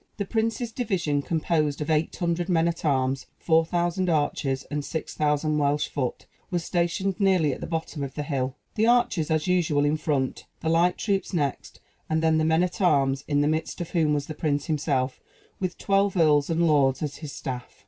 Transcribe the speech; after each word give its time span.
The 0.17 0.25
prince's 0.25 0.71
division, 0.71 1.21
composed 1.21 1.79
of 1.79 1.91
800 1.91 2.49
men 2.49 2.67
at 2.67 2.83
arms, 2.83 3.27
4,000 3.37 4.09
archers, 4.09 4.63
and 4.71 4.83
6,000 4.83 5.59
Welsh 5.59 5.89
foot, 5.89 6.25
was 6.49 6.65
stationed 6.65 7.19
nearly 7.19 7.53
at 7.53 7.61
the 7.61 7.67
bottom 7.67 8.01
of 8.01 8.15
the 8.15 8.23
hill; 8.23 8.55
the 8.73 8.87
archers, 8.87 9.29
as 9.29 9.45
usual, 9.45 9.85
in 9.85 9.97
front, 9.97 10.45
the 10.61 10.69
light 10.69 10.97
troops 10.97 11.33
next, 11.33 11.79
and 12.09 12.23
then 12.23 12.39
the 12.39 12.45
men 12.45 12.63
at 12.63 12.81
arms, 12.81 13.23
in 13.27 13.41
the 13.41 13.47
midst 13.47 13.79
of 13.79 13.91
whom 13.91 14.15
was 14.15 14.25
the 14.25 14.33
prince 14.33 14.65
himself, 14.65 15.21
with 15.59 15.77
twelve 15.77 16.17
earls 16.17 16.49
and 16.49 16.65
lords, 16.67 17.03
as 17.03 17.17
his 17.17 17.31
staff. 17.31 17.77